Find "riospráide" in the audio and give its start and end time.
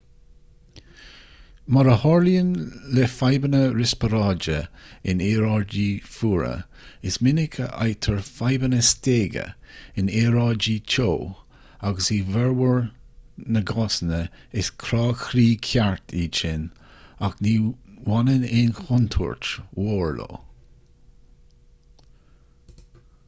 3.73-4.55